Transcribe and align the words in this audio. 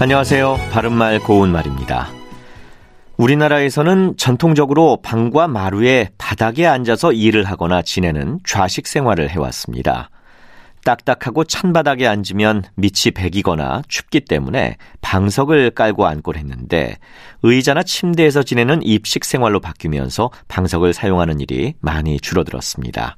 안녕하세요. 0.00 0.58
바른말 0.70 1.18
고운말입니다. 1.18 2.12
우리나라에서는 3.16 4.16
전통적으로 4.16 5.00
방과 5.02 5.48
마루의 5.48 6.10
바닥에 6.16 6.66
앉아서 6.68 7.12
일을 7.12 7.42
하거나 7.42 7.82
지내는 7.82 8.38
좌식 8.46 8.86
생활을 8.86 9.28
해왔습니다. 9.28 10.10
딱딱하고 10.84 11.42
찬 11.42 11.72
바닥에 11.72 12.06
앉으면 12.06 12.62
밑이 12.76 13.10
베기거나 13.12 13.82
춥기 13.88 14.20
때문에 14.20 14.76
방석을 15.00 15.72
깔고 15.72 16.06
앉곤 16.06 16.36
했는데 16.36 16.96
의자나 17.42 17.82
침대에서 17.82 18.44
지내는 18.44 18.84
입식 18.84 19.24
생활로 19.24 19.58
바뀌면서 19.58 20.30
방석을 20.46 20.92
사용하는 20.92 21.40
일이 21.40 21.74
많이 21.80 22.20
줄어들었습니다. 22.20 23.16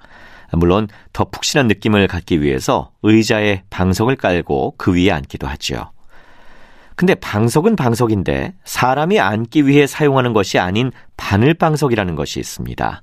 물론 0.55 0.89
더 1.13 1.27
푹신한 1.27 1.69
느낌을 1.69 2.07
갖기 2.09 2.41
위해서 2.41 2.91
의자에 3.03 3.65
방석을 3.69 4.17
깔고 4.17 4.77
그 4.79 4.95
위에 4.95 5.11
앉기도 5.11 5.47
하죠. 5.47 5.91
근데 7.01 7.15
방석은 7.15 7.77
방석인데 7.77 8.57
사람이 8.63 9.21
앉기 9.21 9.67
위해 9.67 9.87
사용하는 9.87 10.35
것이 10.35 10.59
아닌 10.59 10.93
바늘 11.17 11.55
방석이라는 11.55 12.15
것이 12.15 12.39
있습니다. 12.41 13.03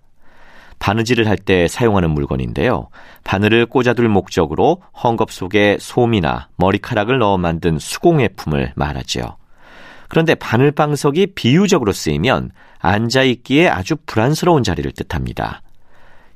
바느질을 0.77 1.27
할 1.27 1.35
때 1.35 1.67
사용하는 1.67 2.11
물건인데요. 2.11 2.89
바늘을 3.23 3.65
꽂아둘 3.65 4.07
목적으로 4.07 4.83
헝겊 4.93 5.31
속에 5.31 5.77
솜이나 5.79 6.49
머리카락을 6.57 7.17
넣어 7.17 7.39
만든 7.39 7.79
수공예품을 7.79 8.73
말하지요. 8.75 9.37
그런데 10.09 10.35
바늘방석이 10.35 11.33
비유적으로 11.33 11.91
쓰이면 11.91 12.51
앉아있기에 12.77 13.67
아주 13.67 13.95
불안스러운 14.05 14.61
자리를 14.61 14.91
뜻합니다. 14.91 15.63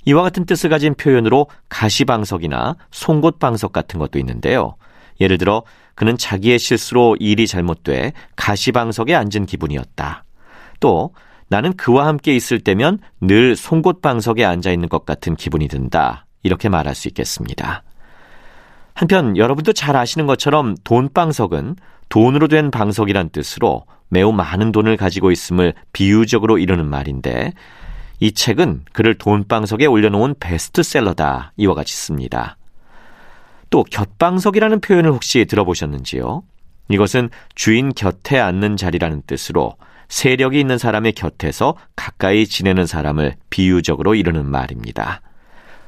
이와 0.06 0.24
같은 0.24 0.48
뜻을 0.48 0.72
가진 0.72 0.96
표현으로 0.96 1.46
가시방석이나 1.70 2.78
송곳방석 2.90 3.72
같은 3.72 4.00
것도 4.00 4.18
있는데요. 4.18 4.78
예를 5.22 5.38
들어 5.38 5.64
그는 5.96 6.18
자기의 6.18 6.60
실수로 6.60 7.16
일이 7.20 7.48
잘못돼 7.48 8.12
가시방석에 8.36 9.16
앉은 9.16 9.46
기분이었다. 9.46 10.26
또 10.80 11.14
나는 11.48 11.74
그와 11.74 12.08
함께 12.08 12.36
있을 12.36 12.60
때면 12.60 13.00
늘 13.22 13.56
송곳방석에 13.56 14.44
앉아 14.44 14.72
있는 14.72 14.90
것 14.90 15.06
같은 15.06 15.36
기분이 15.36 15.68
든다. 15.68 16.26
이렇게 16.44 16.70
말할 16.70 16.96
수 16.96 17.08
있겠습니다. 17.08 17.84
한편 18.94 19.38
여러분도 19.38 19.74
잘 19.74 19.96
아시는 19.96 20.28
것처럼 20.28 20.76
돈방석은 20.84 21.76
돈으로 22.10 22.48
된 22.48 22.72
방석이란 22.72 23.30
뜻으로 23.30 23.86
매우 24.10 24.32
많은 24.32 24.72
돈을 24.72 24.98
가지고 24.98 25.32
있음을 25.32 25.74
비유적으로 25.94 26.58
이루는 26.58 26.88
말인데 26.88 27.54
이 28.20 28.32
책은 28.34 28.86
그를 28.92 29.18
돈방석에 29.18 29.86
올려놓은 29.86 30.36
베스트셀러다 30.40 31.54
이와 31.58 31.74
같이 31.74 31.96
씁니다. 31.96 32.58
또 33.72 33.84
곁방석이라는 33.84 34.82
표현을 34.82 35.12
혹시 35.12 35.46
들어보셨는지요? 35.46 36.44
이것은 36.90 37.30
주인 37.56 37.94
곁에 37.94 38.38
앉는 38.38 38.78
자리라는 38.78 39.24
뜻으로 39.26 39.76
세력이 40.10 40.60
있는 40.60 40.78
사람의 40.78 41.14
곁에서 41.14 41.76
가까이 41.96 42.46
지내는 42.46 42.86
사람을 42.86 43.36
비유적으로 43.50 44.14
이루는 44.14 44.46
말입니다. 44.46 45.22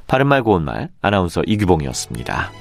바른말 0.08 0.44
고운말 0.44 0.90
아나운서 1.02 1.44
이규봉이었습니다. 1.46 2.52